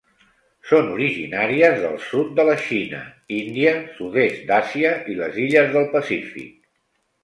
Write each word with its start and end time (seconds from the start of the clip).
Són 0.69 0.87
originàries 0.93 1.77
del 1.83 1.99
sud 2.07 2.33
de 2.41 2.47
la 2.49 2.57
Xina, 2.65 3.03
Índia, 3.43 3.77
sud-est 4.01 4.45
d’Àsia 4.51 4.99
i 5.17 5.23
les 5.25 5.41
illes 5.49 5.75
del 5.79 5.91
Pacífic. 5.97 6.55